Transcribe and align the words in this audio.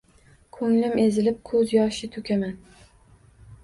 Ko’nglim 0.57 0.95
ezilib, 1.03 1.39
ko’z 1.53 1.77
yoshi 1.79 2.13
to’kaman. 2.19 2.61